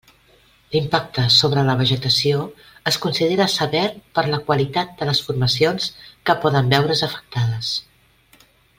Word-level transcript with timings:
L'impacte 0.75 1.25
sobre 1.33 1.65
la 1.67 1.75
vegetació 1.81 2.39
es 2.93 2.97
considera 3.03 3.47
sever 3.57 3.83
per 4.17 4.25
la 4.33 4.41
qualitat 4.49 4.97
de 5.03 5.11
les 5.11 5.23
formacions 5.29 5.93
que 6.31 6.39
poden 6.47 6.77
veure's 6.77 7.09
afectades. 7.11 7.75